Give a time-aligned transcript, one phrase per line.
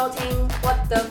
[0.00, 1.04] 收听 What the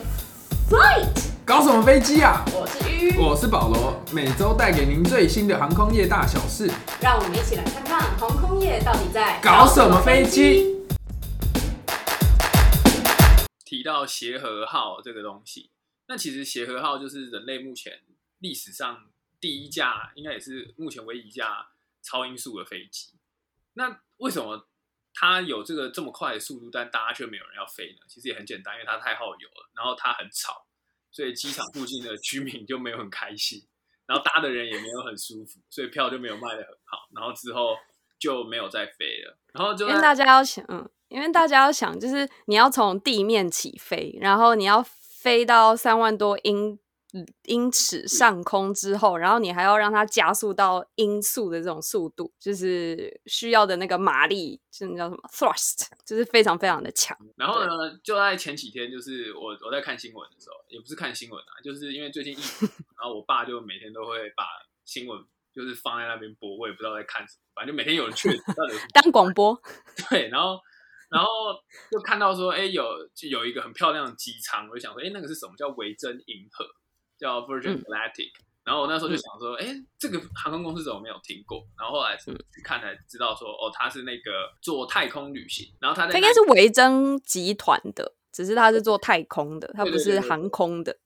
[0.68, 2.44] Flight，搞什么飞机啊？
[2.52, 6.68] 我是鱼，我是保罗，每周带给您最新的航空业大小事。
[7.00, 10.76] 让我们一起来看看航空业到底在搞什么飞机？
[13.64, 15.70] 提到协和号这个东西，
[16.08, 17.92] 那其实协和号就是人类目前
[18.40, 19.04] 历史上
[19.40, 21.68] 第一架，应该也是目前唯一一架
[22.02, 23.10] 超音速的飞机。
[23.74, 24.66] 那为什么
[25.20, 27.98] 它有这个这么快的速度，但大家却没有人要飞呢？
[28.08, 30.64] 其实也很简单，因为它太耗油了，然后它很吵，
[31.10, 33.62] 所以机场附近的居民就没有很开心，
[34.06, 37.76] 然后搭的人也没有很舒服，所以票就没有卖的很好，然后之后
[38.18, 39.36] 就没有再飞了。
[39.52, 46.78] 然后就因为大家要想，嗯，因为大家要想，就是你要从地面起飞，然后你要飞到三万多英
[47.44, 57.16] 英尺上空之后，然后你还要让它加速到音速的这种速度，就是需要的那个马力，就是叫什么 thrust，就是非常非常的强。
[57.36, 62.68] 然后呢，就在前几天，就是我我在看新闻的时候，也不是看新闻啊，就是因为最近疫情，
[63.00, 64.44] 然后我爸就每天都会把
[64.84, 65.20] 新闻
[65.52, 69.60] 就是放在那边播，我也不知道在看什么，反正就每天有人确诊，到底有什么 当广播，
[70.08, 70.60] 对，然后
[71.10, 71.28] 然后
[71.90, 76.64] 就看到说，哎，有就有一个很漂亮的机舱，我就想说，哎，那个是什么叫维珍银河，
[77.20, 78.32] 叫 Virgin Galactic。
[78.62, 79.66] 然后我那时候就想说，哎、
[79.98, 81.66] 这个航空公司怎么没有听过？
[81.78, 90.98] 然后后来去看才知道说，哦，他是那个做太空旅行，然后它在那它应该是维珍集团的，只是他是做太空的，他不是对对对对对航空的。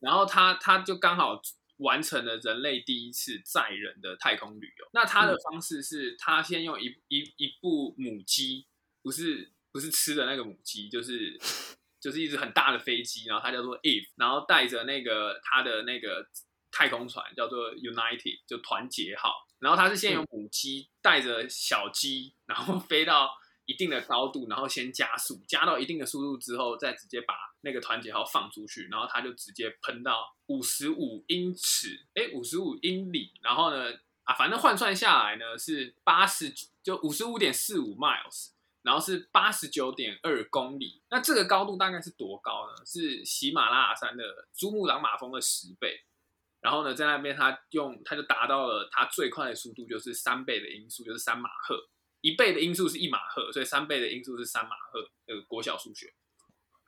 [0.00, 1.40] 然后他他就刚好
[1.76, 4.86] 完成了人类第一次载人的太空旅游。
[4.92, 8.66] 那他的方式是，他先用一一一部母鸡，
[9.02, 11.38] 不是不是吃的那个母鸡，就是
[12.02, 16.26] 就是一只很大的飞机，然后它叫做 Eve，然后带着那个它的那个
[16.72, 19.32] 太空船叫做 United，就团结号。
[19.60, 23.30] 然后它是先用母鸡带着小鸡，然后飞到
[23.64, 33.92] 一定的高度，然后先加速，加到一定的速度之后，再直接把那个团结号放出去，然后它就直接喷到五十五英尺，哎，五十五英里，然后呢，
[34.24, 38.48] 啊，反正换算下来呢是八十，就五十五点四五 miles，
[38.82, 41.02] 然后是八十九点二公里。
[41.10, 42.84] 那这个高度大概是多高呢？
[42.84, 46.04] 是喜马拉雅山的珠穆朗玛峰的十倍。
[46.60, 51.76] 然后呢，在那边它用它就达到了它最快的速度，就是三倍的音速，就是三马赫。
[52.20, 55.10] 一倍的音速是一马赫，所以三倍的音速是三马赫。
[55.26, 56.12] 这个国小数学。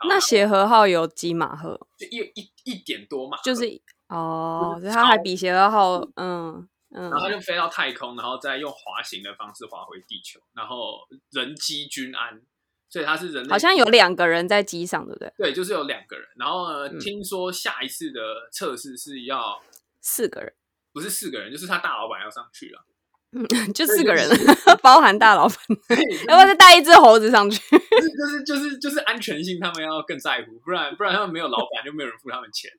[0.09, 1.89] 那协和号有几马赫？
[1.99, 3.65] 就一一一点多马赫，就是
[4.09, 7.11] 哦，所以它还比协和号，嗯嗯。
[7.11, 11.01] 然后就飞到太空，然后再用滑行的方式滑回地球，然后
[11.31, 12.41] 人机均安，
[12.89, 15.33] 所以它是人类好像有两个人在机上，对不对？
[15.37, 16.27] 对，就是有两个人。
[16.37, 16.99] 然后呢，嗯。
[16.99, 19.61] 听说下一次的测试是要
[20.01, 20.53] 四个人，
[20.93, 22.85] 不是四个人，就是他大老板要上去了，
[23.33, 23.45] 嗯
[23.75, 24.29] 就四个人，
[24.81, 25.57] 包含大老板，
[25.89, 25.97] 对，
[26.29, 27.61] 要不要再带一只猴子上去？
[27.69, 32.71] 就是就是就是安全性，他们要更在乎，不然不然他们没有老板，就没有人付他们钱，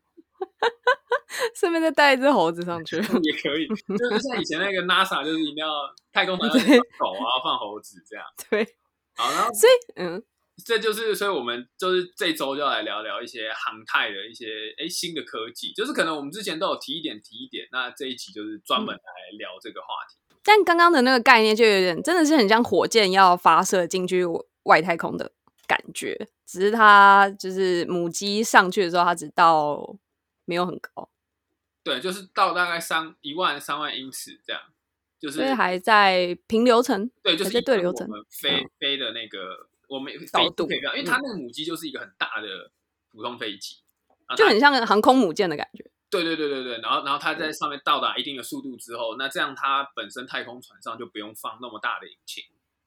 [1.54, 2.96] 顺便再带一只猴子上去。
[2.98, 3.68] 也可以。
[3.68, 5.68] 就是像以前那个 NASA，就是一定要
[6.12, 6.64] 太空船要放
[7.00, 8.26] 狗啊，放猴子这样。
[8.50, 8.66] 对，
[9.16, 10.24] 好，然后所以嗯，
[10.66, 14.46] 这就是，所以我们就是这周就要来聊聊一些航太的一些
[14.78, 20.18] 哎新的科技，就是可能我们之前都有提一点提一点，那这一集就是专门来聊这个话题。
[20.44, 24.24] 但刚刚的那个概念就有点，真的是很像火箭要发射进去
[24.64, 25.32] 外太空的
[25.68, 26.16] 感觉，
[26.46, 29.98] 只是它就是母鸡上去的时候，它只到
[30.46, 31.10] 没有很高，
[31.84, 34.62] 对，就是到大概三一万三万英尺这样，
[35.20, 42.72] 就是所以还在平流层，对，就是在对流层我们飞、飞的那个我们飞高度可以飞到，因为它那个母机就是一个很大的
[43.12, 43.78] 普通飞机，
[44.38, 45.86] 就很像航空母舰的感觉。
[46.10, 52.44] 对对对对对，然后然后它在上面到达一定的速度之后，那这样它本身太空船上就不用放那么大的引擎，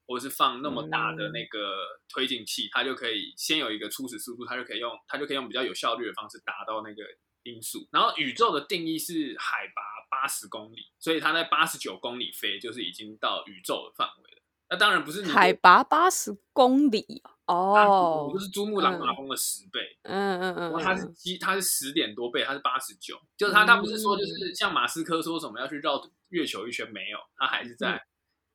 [0.07, 7.03] 或者是放那么大的那个推进器，它就可以先有一个初始速度，它就可以用它就可以用比较有效率的方式达到那个
[7.43, 7.87] 音速。
[7.91, 14.41] 然后宇宙的定义是海拔八十公里，所以它在八十九公里飞，就是已经到宇宙的范围了。
[14.71, 19.79] 那当然不是你海拔八十公里哦就，是珠穆朗玛峰的十倍。
[20.03, 25.99] 嗯嗯嗯它是嗯，几，它是十点多倍，它是八十九，就是它，它不是说就是像马斯克说什么要去绕
[26.29, 27.93] 月球一圈，没有，它还是在、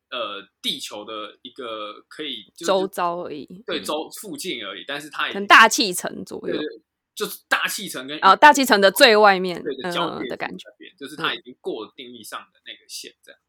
[0.09, 3.61] 呃地球的一个可以、就是、周遭而已，嗯。
[3.65, 6.55] 对周附近而已，但是它也大气层左右。
[6.55, 6.81] 对对，
[7.15, 10.67] 就是大气层跟哦，大气层的最外面对的交界嗯的感觉。
[10.99, 13.39] 就是它已经过了定义上的那个线，这样。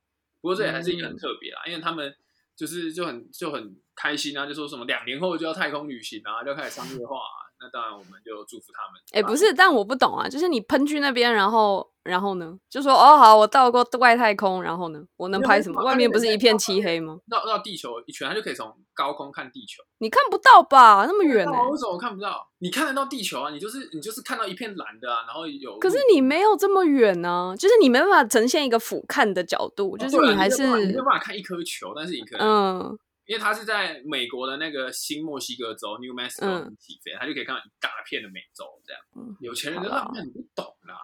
[0.41, 2.15] 不过这也还是一个很特别啦，因为他们
[2.55, 9.01] 就是就很就很开心啊，就说什么两年后就要太空旅行啊，就要开始商业化、啊，那当然我们就祝福他们。
[9.13, 15.83] 哎、不是，但我不懂啊，就是你喷去那边，然后然后呢，就说哦好，我到过外太空，然后呢，我能拍什么？
[15.83, 17.19] 外面不是一片漆黑吗？
[17.27, 19.83] 绕绕地球一圈，他就可以从高空看地球。
[19.99, 21.05] 你看不到吧？
[21.07, 22.47] 那么远为什么我看不到？
[22.59, 23.51] 你看得到地球啊？
[23.51, 25.79] 你就是你就是看到一片蓝的啊，然后有。
[25.79, 39.03] 可是你没有这么远呢、就是你没办法呈现一个俯瞰的角度，就是你还是你没有办法看一颗球，但是你可能，嗯因为它是在美国的那个新墨西哥州 New Mexico 嗯起飞，他就可以看到一大片的美洲这样。
[39.17, 40.95] 嗯有钱人的好啦浪漫你不懂啦。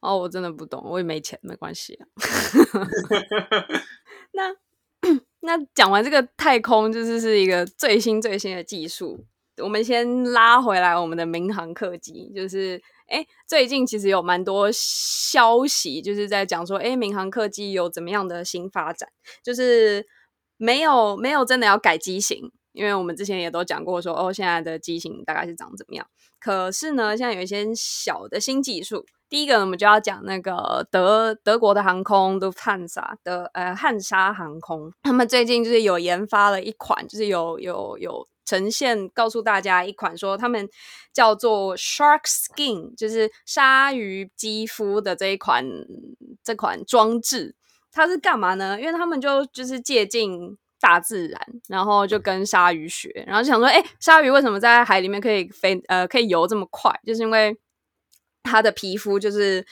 [0.00, 2.06] 哦，我真的不懂，我也没钱，没关系啊。
[4.32, 4.54] 那
[5.40, 9.24] 那讲完这个太空，就是是一个最新最新的技术。
[9.62, 19.08] 我们先拉回来我们的民航客机，就是哎，最近其实有蛮多消息，就是在讲说，哎，民航客机有怎么样的新发展，
[19.42, 20.04] 就是
[20.56, 26.06] 没有没有真的要改机型，因为我们之前也都讲过说，哦，现在的机型大概是长怎么样。
[26.40, 29.04] 可是呢，现在有一些小的新技术。
[29.30, 40.68] 第一个，我们就要讲那个德德国的航空德汉莎的呃汉莎航空，他们最近就是有研发了一款，就是有有有呈现告诉大家一款说他们
[41.12, 45.64] 叫做 Shark Skin，就是鲨鱼肌肤的这一款
[46.44, 47.56] 这款装置，
[47.94, 48.78] 它是干嘛呢？
[48.78, 50.28] 因为他们就就是借鉴
[50.80, 56.92] 大自然，然后就跟鲨鱼学，然后就想说，哎，鲨鱼为什么在海里面可以飞呃可以游这么快？
[57.06, 57.56] 就是因为
[58.42, 59.64] 它的皮肤就是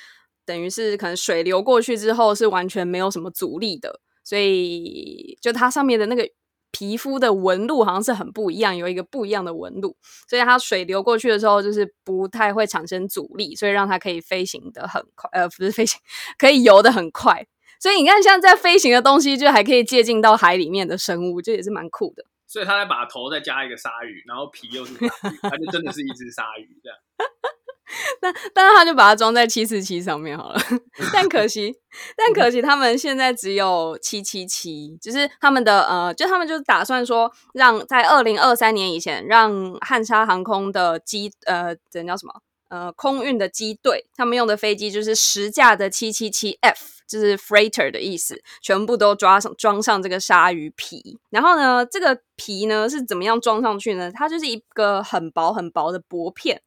[0.47, 6.27] 等于是可能水流过去之后是完全没有什么阻力的，所以就它上面的那个
[6.71, 9.95] 皮肤的纹路好像是很不一样，有一个不一样的纹路，
[10.27, 16.01] 所以它水流过去的时候就是不太会产生阻力，所以让它可以飞行的很快，呃，不是飞行，
[16.39, 17.47] 可以游的很快。
[17.83, 22.25] 所以你看，像在飞行的东西，就还可以接近到海里面的生物，这也是蛮酷的。
[22.47, 26.97] 所以他再把头再加一个鲨鱼，然后皮又是鲨鱼，它就真的是一只鲨鱼这样。
[28.23, 30.61] 那但是他就把它装在七四七上面好了，
[31.13, 31.75] 但可惜，
[32.17, 42.33] 但可惜他们现在只有七七七，就是他们的呃，就他们就打算说让在二零二三年以前，让汉莎航空的机呃，这叫什么
[42.73, 51.19] 呃空运的机队，他们用的飞机就是十架的七七七 F，就是 freighter 的意思，全部都抓上装上这个鲨鱼皮。
[51.29, 54.11] 然后呢，这个皮呢是怎么样装上去呢？
[54.11, 56.63] 它就是一个很薄很薄的薄片。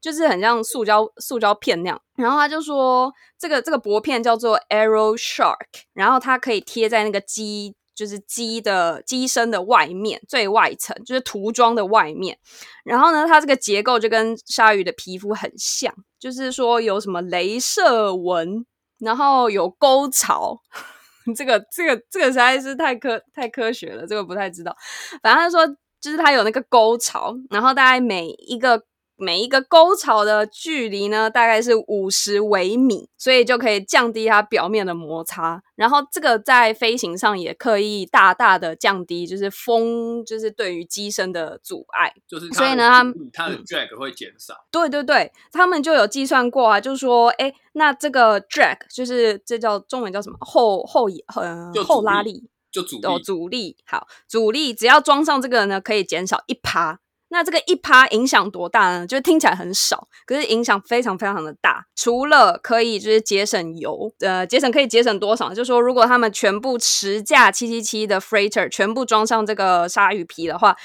[0.00, 5.56] 就是很像塑胶塑胶片那样，然后他就说这个这个薄片叫做 Arrow Shark，
[5.92, 12.38] 然后它可以贴在那个机就是机的机身的外面最外层，就是涂装的外面。
[12.84, 18.64] 然后呢，它这个结构就跟鲨鱼的皮肤很像，就是说有什么镭射纹，
[19.00, 20.56] 然后有沟槽。
[21.36, 24.76] 这个这个这个实在是太科太科学了，这个不太知道。
[25.20, 25.66] 反正他说
[26.00, 28.84] 就是它有那个沟槽，然后大概每一个。
[29.18, 35.62] 每一个沟槽的距离呢，大概是五十微米，所以就可以降低它表面的摩擦。
[35.74, 42.14] 然后这个在飞行上也刻意大大的降低，就是风就是对于机身的阻碍。
[42.26, 44.54] 就是所以呢它它的嗯 drag 会减少。
[44.70, 57.00] 对对对，他们就有计算过啊，就是说，哎，那这个 drag 就是这叫中文叫什么后后呃后拉力力就阻力，哦阻力好阻力，只要装上这个呢，可以减少一趴。
[57.30, 59.06] 那这个一趴影响多大呢？
[59.06, 61.84] 就是听起来很少，可是影响非常非常的大。
[61.94, 65.50] 除了可以就是节省油，呃，节省可以节省多少？
[65.50, 70.76] 就是说如果他们全部持架七七七的 freighter 全部装上这个鲨鱼皮的话，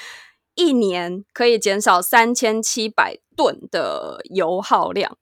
[0.54, 5.16] 一年可以减少三千七百吨的油耗量。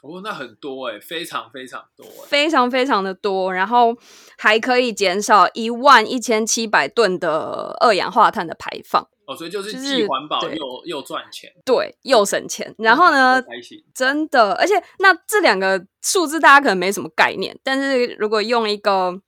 [0.00, 3.96] 哦，那很多哎、非常非常多哎、非常非常的多，然后
[4.38, 12.74] 还可以减少一万一千七百吨的二氧化碳的排放，哦，所以就是既环保对又又赚钱，对，又省钱。
[12.78, 13.78] 然后呢，开心。
[13.94, 19.20] 真的，而且那这两个数字大家可能没什么概念，但是如果用一个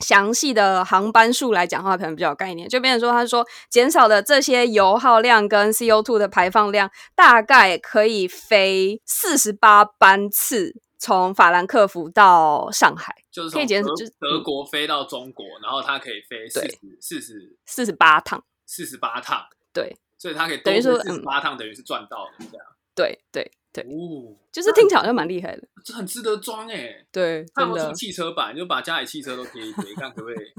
[0.00, 2.68] 详细的航班数来讲的话，可能比较有概念。
[2.68, 18.42] 就变成说，他说减少的这些油耗量跟 CO2 的排放量，大概可以飞四十八班次从法兰克福到上海，就是可以减从德就是德国飞到中国，然后它可以飞四对十四十四十八趟。
[18.70, 22.66] 四十八趟，对所以他可以等于说嗯四十八趟，等于是赚到的这样。
[22.94, 25.62] 对对对，哦，就是听起来好像蛮厉害的。
[25.84, 27.04] 这很值得装哎。
[27.10, 27.92] 对，真的他有出。
[27.94, 30.52] 汽车版，就把家里汽车都贴一贴， 看可不可以？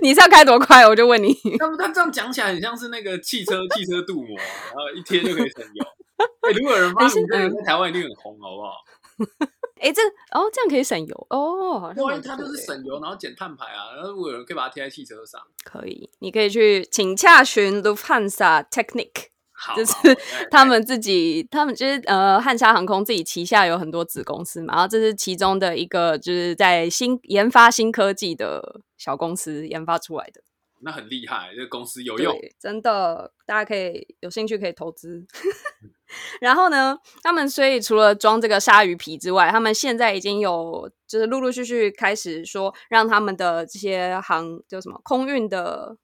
[0.00, 0.86] 你是要开多快？
[0.88, 1.34] 我就问你。
[1.58, 5.84] 那么他这样讲起来，很像是那个汽车汽车镀膜啊， 然后一贴就可以省油。
[6.40, 8.72] 哎，如果有人发明这个，嗯在台湾一定很红，好不好？
[9.80, 10.02] 哎，这
[10.38, 13.94] 哦，这样可以省油哦，好像对啊，蛮它就是省油，然后减碳排啊。
[13.96, 19.92] 然后如果有人可以把它贴在汽车上，可以，你可以去请洽询 Lufthansa Technic， 好，就是
[20.50, 30.42] 他们自己，他们就是呃，汉莎航空自己旗下有很多子公司嘛，然后这是其中的一个，就是在新研发新科技的小公司研发出来的。
[30.82, 32.34] 那很厉害，这个公司有用。
[32.58, 35.26] 真的，大家可以有兴趣可以投资。
[36.40, 45.96] 然后呢，他们所以除了装这个鲨鱼皮之外，他们现在已经有就是陆陆续续开始说，让他们的这些航叫什么空运的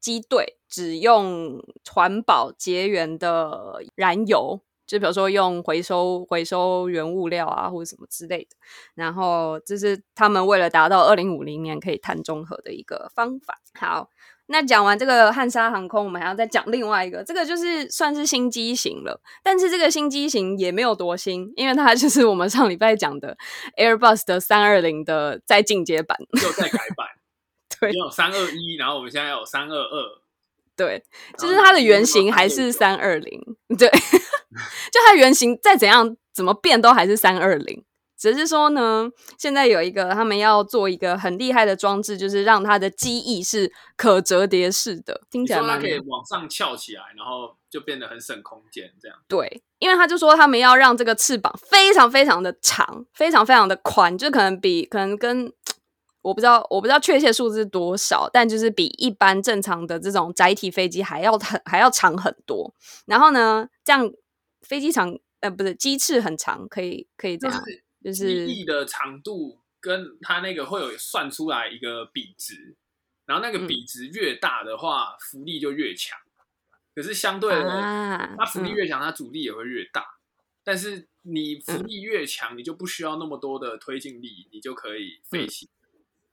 [0.00, 4.60] 机队只用环保节源的燃油。
[4.84, 8.56] 就比如说用回收回收原物料啊，或者什么之类的，
[8.94, 13.58] 然后这是他们为了达到二零五零年可以碳中和的一个方法。
[13.72, 14.10] 好，
[14.52, 23.36] 那讲完这个汉莎航空，我们还要再讲另外一个，这个就是算是新机型了，但是这个新机型也没有多新，因为它就是我们上礼拜讲的
[23.76, 26.16] Airbus 的三二零的再进阶版。
[26.42, 27.08] 又再改版，
[27.80, 30.04] 对有三二一，然后我们现在有三二二，
[30.76, 31.02] 对，
[31.38, 33.40] 就是它的原型还是三二零，
[33.78, 33.88] 对，
[34.92, 37.82] 就它原型再怎样怎么变都还是三二零，
[38.22, 49.18] 只是说呢，现在有一个他们要做一个很厉害的装置，就是让它的机翼是可折叠式的，听起来它可以往上翘起来，然后就变得很省空间，这样。
[49.26, 55.52] 对，因为他就说他们要让这个翅膀非常非常的长，非常非常的宽，就可能比可能跟
[56.20, 62.72] 我不知道我不知道确切数字多少，但就是比一般正常的这种载体飞机还要很还要长很多。
[63.06, 64.08] 然后呢，这样
[64.60, 72.76] 飞机长呃不是机翅很长，可以可以这样，就是机就是翼的长度跟它那个会有算出来一个比值，
[73.26, 76.18] 然后那嗯个比值越大的话，浮力就越强。
[76.94, 80.18] 可是相对的，啊它浮力嗯越强，它阻力也会越大。
[80.64, 85.68] 但是你浮嗯力越强，你就不需要那么多的推进力，你就可以飞起。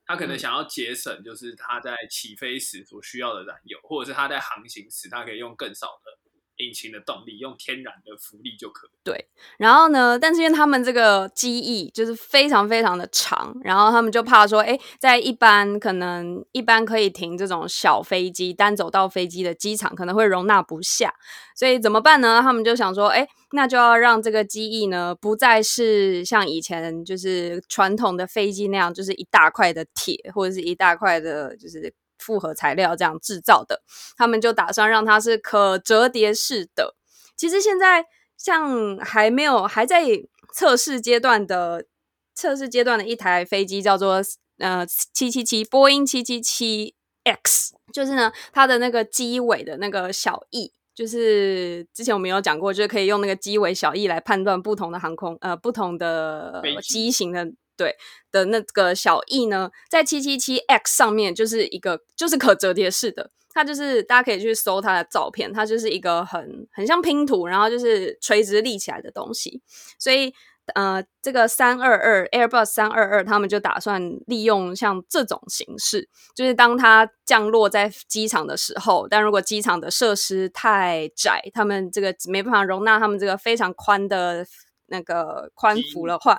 [0.06, 6.18] 他可能嗯想要节省，就是他在起飞时所需要的燃油，或者是他在航行时，他可以用更少的
[6.60, 8.92] 引擎的动力，用天然的浮力就可以。
[9.04, 21.14] 对然后呢，但是因为他们这个机翼就是非常非常的长，然后他们就怕说，哎，在一般可能一般可以停这种小飞机、单走道飞机的机场，可能会容纳不下，
[21.56, 22.42] 所以怎么办呢？
[22.42, 33.82] 他们就想说，哎，那就要让这个机翼呢，不再是像以前就是传统的飞机那样，就是一大块的铁或者是一大块的，就是复合材料这样制造的，
[34.16, 36.96] 他们就打算让它是可折叠式的。
[37.36, 38.06] 其实现在
[38.38, 40.04] 像还没有还在
[40.54, 41.86] 测试阶段的
[42.36, 44.22] 测试阶段的一台飞机叫做
[44.60, 50.74] 呃七七七波音七七七 X，就是呢它的那个机尾的那个小翼。
[50.96, 57.50] 就是之前我们有讲过，就是可以用那个机尾小翼来判断不同的航空呃不同的机型的
[57.80, 57.96] 对
[58.30, 69.62] 的那个小翼呢，在七七七 X 上面就是一个就是可折叠式的，它就是大家可以去搜它的照片，它就是一个很很像拼图，然后就是垂直立起来的东西。
[69.98, 70.34] 所以
[70.76, 84.46] 呃，这个三二二 Airbus 三二二，他们就打算利用像这种形式，就是当它降落在机场的时候，但如果机场的设施太窄，他们这个没办法容纳他们这个非常宽的
[84.88, 86.38] 那个宽幅的话。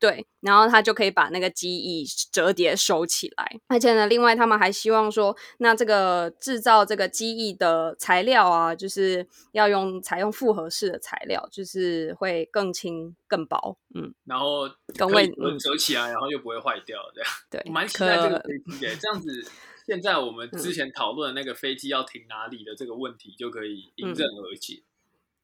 [0.00, 17.30] 对，然后它就可以把那个机翼折叠收起来，而且呢，另外他们还希望说，那这个制造这个机翼的材料啊，就是要用采用复合式的材料，就是会更轻更薄，嗯，然后更可以为嗯折起来，然后又不会坏掉，这样。
[17.50, 19.50] 对，我蛮期待这个可飞机的，这样子，
[19.84, 24.84] 现在我们嗯之前讨论的那个飞机要停哪里的这个问题就可以迎刃而解。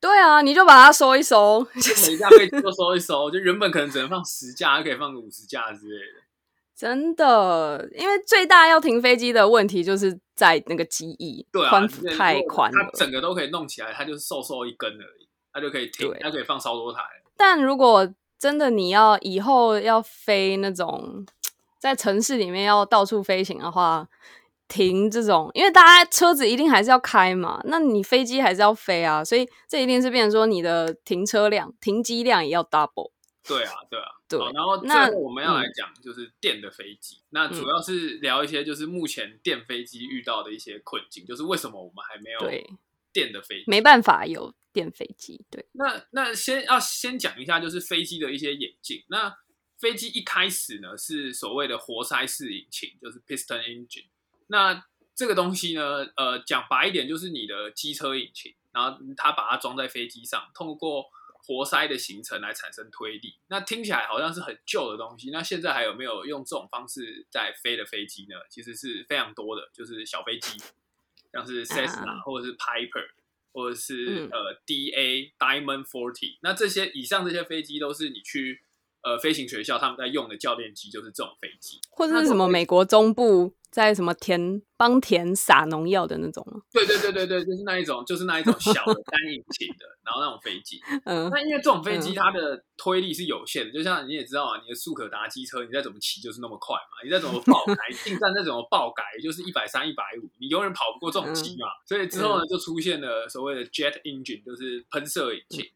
[0.04, 6.20] 对啊，你就把它收一收，就每架飞机都收一收，就原本可能只能放十架，它可以放个五十架之类的。
[6.76, 12.98] 真的，因为最大要停飞机的问题就是在那个机翼，对啊，宽太宽了它。
[12.98, 17.00] 整个都可以弄起来，它就是瘦瘦一根而已，它就可以停对，它可以放超多台。
[17.38, 18.06] 但如果
[18.38, 21.24] 真的你要以后要飞那种
[21.80, 24.06] 在城市里面要到处飞行的话，
[24.68, 33.12] 停这种，因为大家车子一定还是要开嘛，那你飞机还是要飞啊，所以这一定是变成说你的停车量、停机量也要 double。
[33.46, 34.06] 对啊，对啊。
[34.26, 42.66] 对好，然后最那后我们要来嗯讲就是电的飞机，那主要是聊一些就是目前电飞机遇到的一些困境，就是为什么我们还没有对
[43.12, 43.64] 电的飞机。
[43.66, 49.04] 没办法有电飞机，对，那那先要先讲一下，就是飞机的一些演进。
[49.08, 49.36] 那
[49.78, 54.06] 飞机一开始呢是所谓的活塞式引擎，就是 piston engine。
[54.48, 54.84] 那
[55.14, 61.06] 这个东西呢，呃，讲白一点，就是你的机车引擎，然后它把它装在飞机上，通过
[61.46, 63.34] 活塞的形成来产生推力。
[63.48, 65.30] 那听起来好像是很旧的东西。
[65.30, 68.36] 那现在还有没有用这种方式在飞的飞机呢？
[68.48, 70.58] 其实是非常多的，就是小飞机，
[71.32, 73.10] 像是 Cessna 或者是 Piper。
[73.56, 76.38] 或者是、嗯呃 DA Diamond Forty。
[76.40, 78.64] 那这些以上这些飞机都是你去
[79.00, 81.78] 呃飞行学校他们在用的教练机，就是这种飞机。
[81.90, 86.60] 或者是什么美国中部在什么田帮田撒农药的那种吗？
[86.72, 90.80] 对对对对对，就是那一种，就是那一种 小的单引擎的，然后那种飞机。
[91.04, 101.66] 嗯那因为这种飞机嗯它的推力是有限的，就像你也知道啊，你的速可达机车，你再怎么骑就是那么快嘛，你再怎么爆改， 进站再怎么爆改，就是一百三、一百五，你永远跑不过这种机嘛。
[101.84, 105.66] 所以之后呢，就出现了所谓的 jet engine，就是喷射引擎、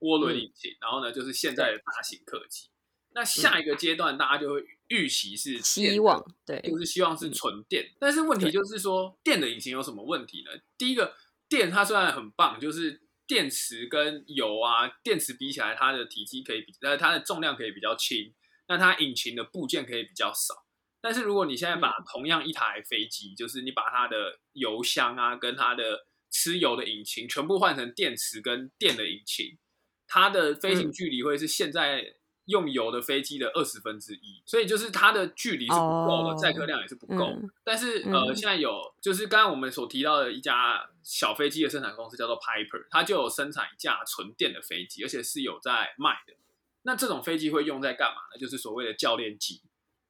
[0.00, 2.68] 涡轮引擎，然后呢，就是现在的大型客机。
[3.16, 7.90] 那下一个阶段，大家就会预期是希望对，就是希望是纯电。
[7.98, 10.50] 但是问题就是说，电的引擎有什么问题呢？
[10.76, 11.14] 第一个，
[11.48, 18.34] 电它虽然很棒，就是电池跟油啊，电池比起来，它的体积可以比，呃，它的重量可以比较轻，
[18.68, 20.64] 那它引擎的部件可以比较少。
[21.00, 29.58] 但是如果你现在把同样一台飞机，就是你把它的油箱啊，跟它的吃油的引擎全部换成电池跟电的引擎，
[30.06, 37.24] 它的飞行距离会是现在用油的飞机的二十分之一，所以就是它的距离是不够的，哦载客量也是不够。
[37.24, 46.34] 嗯但是呃，嗯现在有就是刚刚我们所提到的一家小飞机的生产公司叫做 Piper，它就有生产一架纯电的飞机，而且是有在卖的。
[46.82, 48.38] 那这种飞机会用在干嘛呢？
[48.38, 49.62] 就是所谓的教练机，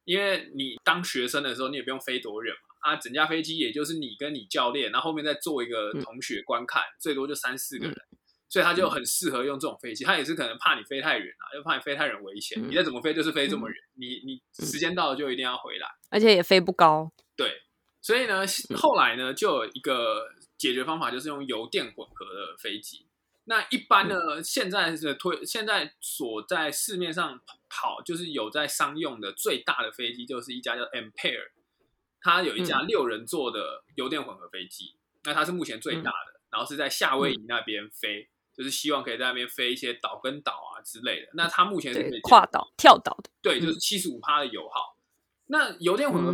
[0.04, 7.96] 因为你当学生的时候，你也不用飞多远嘛，啊，整架飞机也就是你跟你教练，然后后面再做一个嗯同学观看，最多就三四个人。
[8.54, 12.56] 所以他就很适合用这种飞机，他也是可能怕你飞太远啊，又怕你飞太远危险。
[12.62, 15.88] 嗯你再怎么飞就是飞这么远，你你时间到了就一定要回来。
[16.08, 17.10] 而且也飞不高。
[17.34, 17.62] 对，
[18.00, 18.44] 所以呢，
[18.76, 23.08] 后来呢，就有一个解决方法，就是用油电混合的飞机。
[23.46, 31.50] 那一般呢，现在是推现在所在市面上跑，就是有在商用的最大的飞机，就是一家叫 Ampere，
[32.20, 34.94] 它有一架六人座的油电混合飞机，
[35.24, 41.28] 那它是目前最大的，然后是在夏威夷那边飞，就是希望可以在那边飞一些岛跟岛啊之类的。
[41.34, 44.96] 那它目前是可以，跨岛、跳岛的，对，就是七十五趴的油耗。
[45.46, 46.32] 那油电混合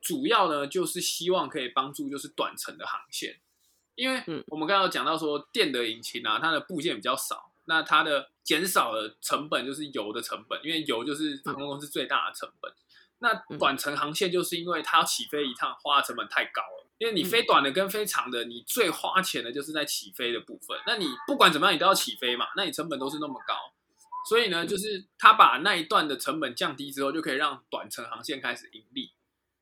[0.00, 3.40] 主要呢，就是希望可以帮助就是短程的航线，
[3.96, 12.72] 因为嗯我们刚刚讲到说电的引擎啊，它的部件比较少，那它的减少的成本就是油的成本，因为油就是航空公司最大的成本。
[13.18, 20.78] 那短程航线就是因为它要起飞一趟花的成本太高了，因为你飞短的跟飞长的，你最花钱的就是在起飞的部分。
[20.86, 23.54] 那你不管怎么样，你都要起飞嘛，那你成本都是那么高，
[24.28, 29.12] 所以呢，就是他把那一段的成本降低之后，就可以让短程航线开始盈利，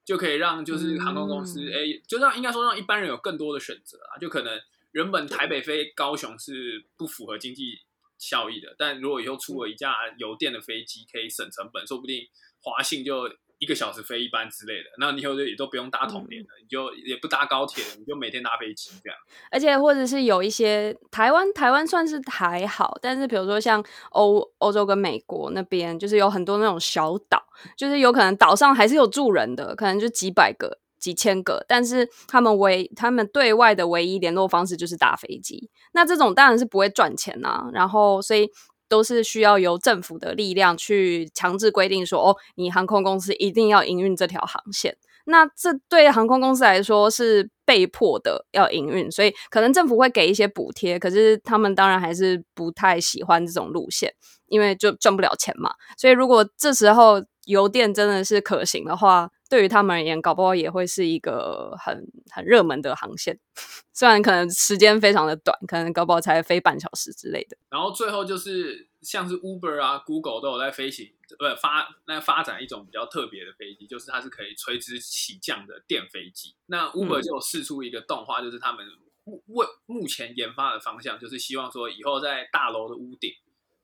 [0.04, 1.70] 就可以让就是航空公司，嗯。
[1.72, 4.18] 哎、就让应该说让一般人有更多的选择啊。
[4.18, 7.78] 就可能原本台北飞高雄是不符合经济
[8.18, 12.28] 效益的，但如果以后出了一架油电的飞机，可以省成本，说不定
[12.60, 19.18] 华信就一个小时飞一班之类的，那你以后就也都不用搭同联了，你就也不搭高铁了，你就每天搭飞机这样。
[19.50, 27.42] 而且或者是有一些台湾，台湾算是还好，但是比如说像欧欧洲跟美国那边，就是有很多那种小岛，
[27.76, 38.48] 就是有可能岛上还是有住人的，可能就几百个、几千个，但是他们唯他们对外的唯一联络方式就是搭飞机，那这种当然是不会赚钱呐、然后所以。
[38.88, 44.96] 都是需要由政府的力量去强制规定说，哦，你航空公司一定要营运这条航线。
[45.26, 54.10] 那这对航空公司来说是被迫的要营运，所以可能政府会给一些补贴，可是他们当然还是不太喜欢这种路线，
[54.46, 55.70] 因为就赚不了钱嘛。
[55.98, 63.38] 所以如果这时候油电真的是可行的话，对于他们而言，搞不好也会是一个很很热门的航线。
[63.92, 67.56] 虽然可能时间非常的短，可能搞不好才飞半小时之类的。
[67.70, 76.54] 然后最后就是像是 Uber 啊、Google 都有在飞行，呃发那发展一种比较特别的飞机，就是它是可以垂直起降的电飞机。
[76.66, 78.86] 那 Uber 嗯就有试出一个动画，就是他们
[79.24, 83.32] 目目目前研发的方向，就是希望说以后在大楼的屋顶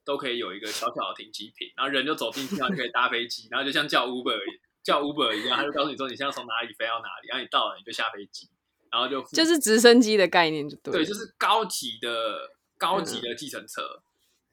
[0.04, 8.48] 都可以有一个小小的停机坪，然后人就走进去，然后就可以搭飞机，然后就像叫 Uber 一叫 Uber 一样，他就告诉你说你现在从哪里飞到哪里，然后你到了你就下飞机，
[8.92, 14.02] 然后就就是直升机的概念就对，对，就是高级的高级的计程车。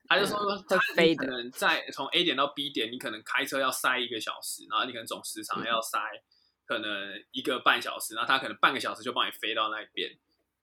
[0.07, 5.99] 他就说嗯他飞的你可能在从 A 点到 B 点，你可能开车要塞一个小时，然后你可能总时长要塞
[6.65, 6.89] 可能
[7.31, 10.11] 一个半小时，然后他可能半个小时就帮你飞到那边，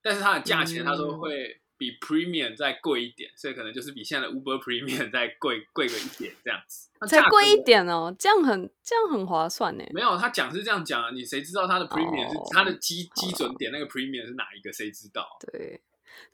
[0.02, 1.18] 但是他的价钱他说嗯。
[1.18, 9.84] 会比 Premium 再贵一点，所以可能就是比现在的 Uber Premium 再贵贵个一点这样子，才贵一点哦，这样很这样很划算呢。
[9.94, 14.72] 没有，他讲是这样讲啊，你谁知道他的 Premium 是、哦他的基基准点那个 Premium 是哪一个？
[14.72, 15.38] 谁知道？
[15.40, 15.80] 对，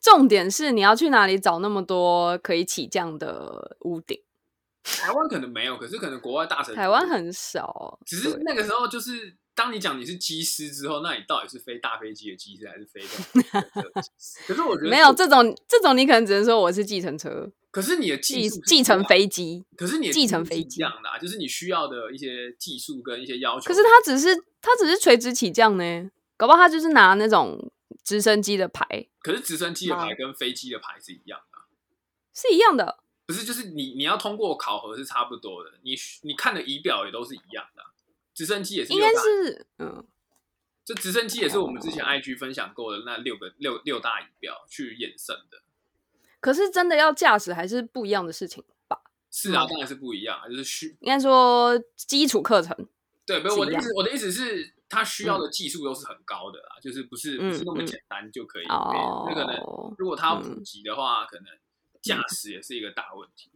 [0.00, 4.18] 重点是你要去哪里找那么多可以起降的屋顶？
[4.82, 14.40] 台湾可能没有，可是可能国外大城市台湾很少，只是那个时候就是当你讲你是机师之后，那你到底是飞大飞机的机师还是飞的机师？
[14.46, 19.64] 可是我觉得 没有这种这种，你可能只能说我是计程车，可是你的技计术计程飞机。
[19.76, 23.68] 可是你的计程飞机一样的、啊，就是你需要的一些技术跟一些要求。
[23.68, 31.64] 可是他只是他只是垂直起降呢，搞不好他就是拿那种直升机的牌可是直升机的牌跟飞机的牌是一样的啊，
[32.34, 32.98] 是一样的。
[33.26, 33.44] 不是？
[33.44, 37.88] 就是你你要通过考核是差不多的，你你看的仪表也都是一样的啊、
[38.34, 40.04] 直升机也是应该是嗯，
[40.84, 45.62] 这直升机也是我们之前 IG 分享过的那六个六六大仪表去衍生的。
[46.40, 49.00] 可是真的要驾驶还是不一样的事情吧？
[49.30, 52.76] 是啊，当然是不一样啊，就是需应该说基础课程，
[53.24, 58.66] 对，不是我的意思，我的意思是，它需要的技术都是很高的啦，就是不是不是那么简单就可以。
[58.66, 59.56] 哦那可能
[59.96, 61.46] 如果它要普及的话，可能
[62.02, 63.50] 驾驶也是一个大问题。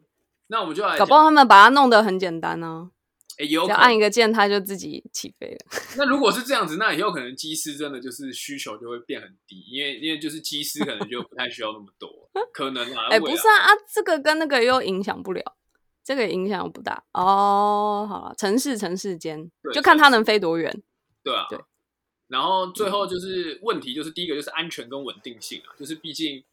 [0.46, 2.90] 那我们就来讲，搞不好他们把它弄得很简单呢、
[3.38, 3.94] 诶有要按。
[3.94, 5.58] 一个键，它就自己起飞了。
[5.96, 12.08] 那如果是这样子，那以后可能机师真的就是需求就会变很低，因为因为就是机师可能就不太需要那么多，
[12.52, 13.08] 可能啊。
[13.10, 15.56] 哎、不是啊啊，这个跟那个又影响不了，
[16.04, 18.06] 这个影响不大哦。
[18.08, 20.82] 好了，城市城市间就看它能飞多远。
[21.24, 21.58] 对啊，对
[22.28, 26.44] 然后最后就是问题，就是第一个就是安全跟稳定性啊，就是毕竟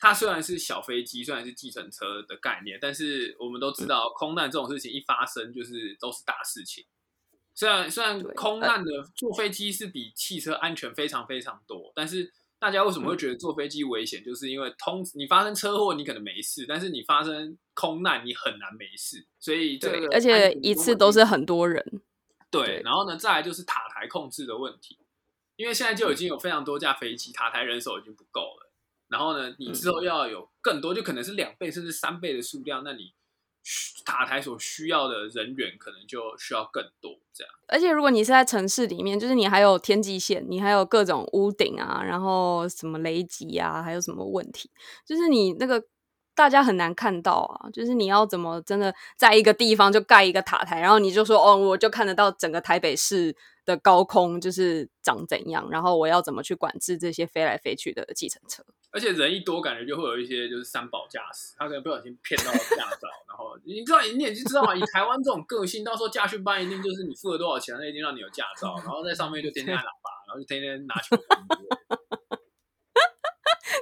[0.00, 6.84] 它虽然是小飞机，虽然是计程车的概念，但是我们都知道空难这种事情一发生就是都是大事情。
[7.54, 14.22] 虽然虽然空难的坐飞机是比汽车安全非常非常多，但是大家为什么会觉得坐飞机危险？
[14.22, 22.00] 就是因为通你发生车祸你可能没事，但是你发生空难你很难没事，所以这个，对而且一次都是很多人。
[22.50, 24.96] 对然后呢，再来就是塔台控制的问题，
[25.56, 28.67] 因为现在就已经有非常多架飞机，塔台人手已经不够了。
[29.08, 33.14] 然后呢，你之后要有更多，就可能是两倍甚至三倍的数量，那你
[33.62, 37.18] 需塔台所需要的人员可能就需要更多。
[37.32, 44.70] 这样，而且如果你是在城市里面，就是你还有天际线，你还有各种屋顶啊，然后什么雷击啊，还有什么问题，
[45.06, 45.82] 就是你那个
[46.38, 47.68] 大家很难看到啊。
[47.72, 58.62] 就是你要怎么真的在一个地方就盖一个塔台，然后你就说哦，我就看得到整个台北市的高空就是长怎样，然后我要怎么去管制这些飞来飞去的计程车？
[58.90, 71.16] 而且人一多，感觉就会有一些就是三宝驾驶，他可能不小心骗到驾照，然后你知道，你也就知道嘛，以台湾这种个性，到时候驾训班一定就是你付了多少钱，那一定让你有驾照，然后在上面就天天按喇叭，然后就天天拿球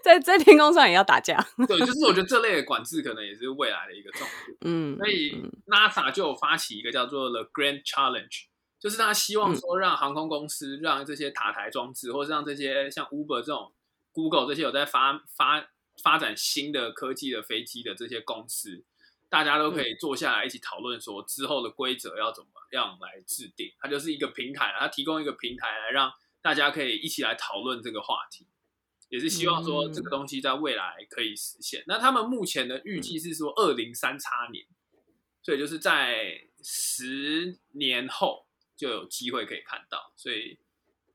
[0.06, 4.56] 在在天空上也要打架，对，就是我觉得这类的管制可能也是未来的一个重点。
[4.60, 8.44] 嗯，所以 NASA 就有发起一个叫做 The Grand Challenge，
[8.78, 13.74] 就是他希望说让航空公司、让这些塔台装置，或者让这些像 Uber 这种、
[14.12, 15.66] Google 这些有在发发
[16.00, 18.84] 发展新的科技的飞机的这些公司，
[19.28, 23.72] 大家都可以坐下来一起讨论说之后的规则要怎么样来制定。
[23.80, 28.46] 它就是一个平台，它提供一个平台来让大家可以一起来讨论这个话题。
[29.08, 31.82] 也是希望说这个东西在未来可以实现。
[31.86, 34.64] 那他们目前的预计是说二零三叉年，
[35.42, 40.58] 所以就是在十年后就有机会可以看到，所以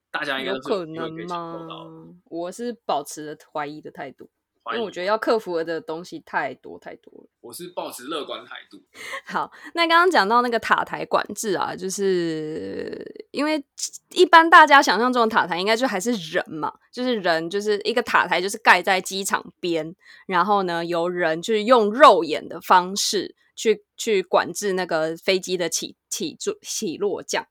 [0.09, 1.27] 大家应该是有可能。
[1.27, 2.15] 吗？
[2.25, 4.29] 我是保持着怀疑的态度，
[4.73, 7.27] 因为我觉得要克服的东西太多太多了。
[7.41, 8.79] 我是抱持乐观态度，
[9.25, 13.63] 好，那刚刚讲到那个塔台管制啊，就是因为
[14.09, 19.95] 一般大家想象中的塔台应该就还是人嘛，就是人就是一个塔台就是盖在机场边，
[20.27, 27.47] 然后呢由人就是用肉眼的方式去去管制那个飞机的起起住起落降。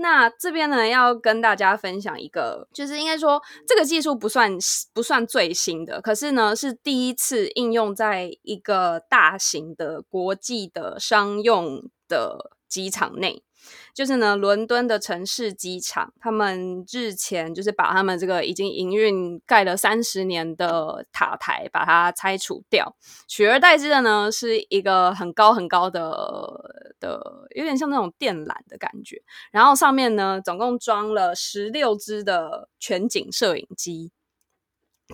[0.00, 4.56] 那这边呢，要跟大家分享一个，就是应该说这个技术不算
[4.94, 13.42] 不算最新的，可是呢是第一次应用在一个大型的国际的商用的机场内。
[13.92, 26.00] 就是呢，伦敦的城市机场，他们日前就是把他们这个已经营运盖了三十年的塔台，把它拆除掉，取而代之的呢是一个很高很高的
[27.00, 27.20] 的，
[27.56, 29.20] 有点像那种电缆的感觉。
[29.50, 34.12] 然后上面呢，总共装了十六只的全景摄影机，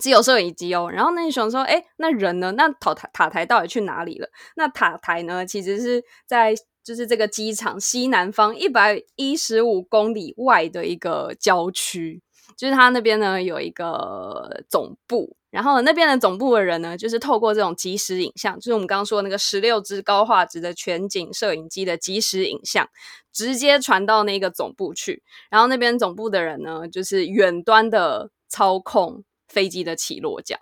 [0.01, 0.89] 只有摄影机哦。
[0.93, 2.53] 然后那你想说，哎，那人呢？
[2.53, 4.29] 那塔台塔台到底去哪里了？
[4.55, 6.53] 那塔台呢，其实是在
[6.85, 12.21] 就是这个机场西南方一百一十五公里外的一个郊区，
[12.55, 15.35] 就是它那边呢有一个总部。
[15.49, 22.89] 然后那边的总部的人呢，就是透过这种即时影像，就是我们刚刚说那个十六支高画质的全景摄影机的即时影像，
[23.31, 25.23] 直接传到那个总部去。
[25.49, 30.59] 然后那边总部的人呢，就是远端的操控飞机的起落架，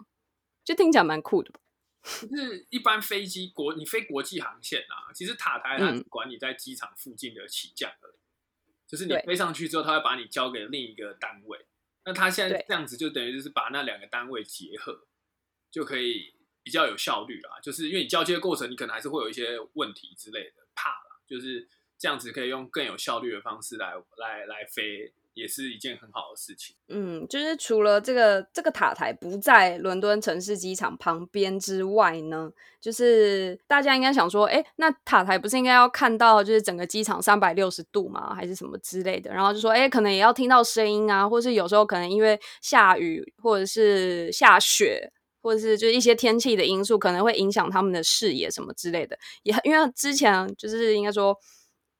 [0.63, 1.59] 就听起来蛮酷的吧？
[2.29, 8.15] 就是一般飞机国你飞国际航线啊，其实塔台它管你在机场附近的起降而已，
[8.85, 11.65] 就是你飞上去之后，它会把你交给另一个单位。
[12.05, 15.07] 那它现在这样子就等于就是把那两个单位结合，
[15.71, 17.61] 就可以比较有效率啦。
[17.61, 21.21] 就是因为你交接过程，你可能还是会有一些问题之类的，怕啦。
[21.25, 21.65] 就是
[21.97, 26.75] 这样子可以用更有效率的方式来来来飞，也是一件很好的事情。
[26.87, 38.33] 嗯，就是除了这个这个塔台不在伦敦城市机场旁边之外呢，就是大家应该想说，哎，那塔台不是应该要看到就是整个机场三百六十度吗？
[38.35, 39.31] 还是什么之类的？
[39.31, 45.11] 然后就说，哎，可能也要听到声音啊，或是有时候可能因为下雨或者是下雪。
[45.45, 49.19] 或者是就是一些天气的因素，可能会影响他们的视野什么之类的。
[49.41, 51.37] 也因为之前就是应该说，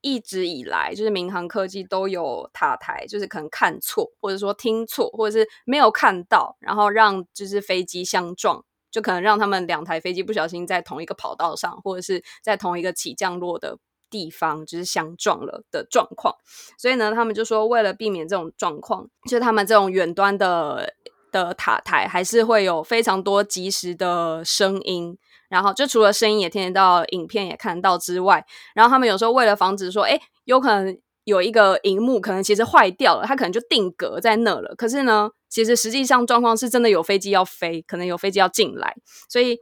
[0.04, 16.36] 一直以来就是民航科技都有塔台，就是可能看错，或者说听错，或者是没有看到，然后让就是飞机相撞，就可能让他们两台飞机不小心在同一个跑道上，或者是在同一个起降落的地方就是相撞了的状况。
[16.78, 20.94] 所以呢，他们就说为了避免这种状况，就他们这种远端的。
[21.34, 25.18] 的塔台还是会有非常多及时的声音，
[25.54, 34.74] 然后就除了声音也听得到，影片也看得到之外，然后他们有时候为了防止说，哎，有可能有一个荧幕可能其实坏掉了，它可能就定格在那了。
[34.76, 38.96] 可是呢，其实实际上状况是真的有飞机要飞，可能有飞机要进来，
[39.30, 39.60] 所以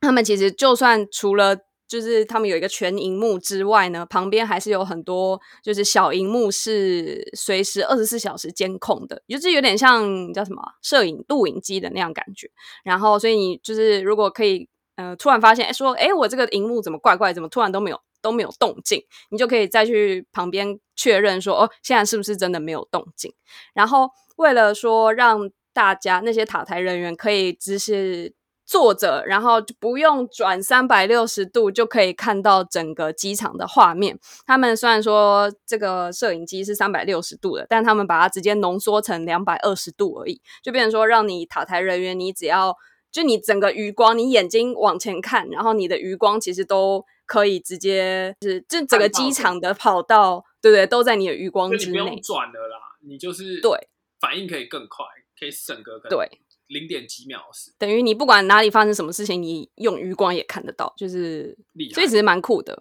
[0.00, 12.50] 他们其实就算除了就是他们有一个全荧幕之外呢，旁边还是有很多就是小荧幕是随时二十四小时监控的，就是有点像叫什么摄影录影机的那样感觉。
[12.82, 23.32] 然后，所以你就是如果可以呃突然发现说，哎，我这个荧幕怎么怪怪，怎么突然都没有都没有动静，你就可以再去旁边确认说，哦，现在是不是真的没有动静？
[23.72, 28.34] 然后为了说让大家那些塔台人员可以只是。
[28.68, 34.18] 坐着，然后不用转三百六十度就可以看到整个机场的画面。
[34.44, 42.76] 他们虽然说这个摄影机是三百六十度的，但他们把它直接浓缩成两百二十度而已，就变成说让你塔台人员，你只要
[43.16, 51.98] 就你整个余光，你眼睛往前看，然后你的余光其实都可以直接是就整个机场的跑道，对不对，都在你的余光之内。
[52.00, 52.76] 不用转了啦，
[53.08, 53.88] 你就是对
[54.20, 55.06] 反应可以更快，
[55.40, 56.28] 可以省个对。
[56.68, 61.56] 零点几秒时，等于你不管哪里发生什么事情，你用余光也看得到，就是
[61.94, 62.76] 所以其实蛮酷的。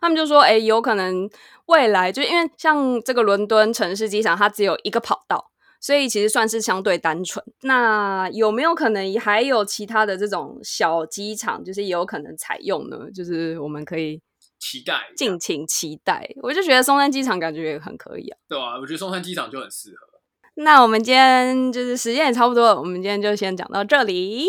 [0.00, 1.28] 他们就说，哎，有可能
[1.66, 7.44] 未来就因为像这个伦敦城市机场，它只有一个跑道，所以其实算是相对单纯。
[7.62, 13.10] 那有没有可能还有其他的这种小机场，就是也有可能采用呢？
[13.14, 14.20] 就是我们可以
[14.58, 16.28] 期待，敬请期待。
[16.42, 18.38] 我就觉得松山机场感觉也很可以啊。
[18.48, 20.20] 对啊，我觉得松山机场就很适合。
[20.58, 24.46] 那我们今天就是时间也差不多了，我们今天就先讲到这里。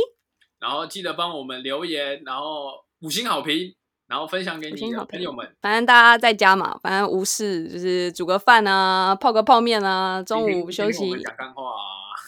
[0.60, 3.76] 然后记得帮我们留言，然后五星好评，
[4.08, 5.48] 然后分享给你的朋友们。
[5.62, 11.74] 反正大家在家嘛，反正无事就是煮个饭啊，泡个泡面啊，中午休息讲干话。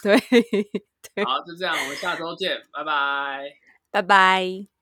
[0.02, 3.50] 对，好，就这样，我们下周见，拜拜，
[3.90, 4.70] 拜拜。